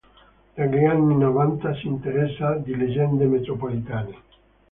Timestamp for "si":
1.75-1.85